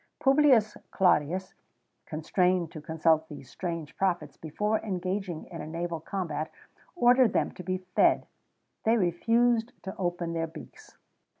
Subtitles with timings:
[0.17, 1.53] [XVII 28] Publius Claudius,
[2.07, 6.49] constrained to consult these strange prophets before engaging in a naval combat,
[6.95, 8.25] ordered them to be fed;
[8.83, 10.97] they refused to open their beaks.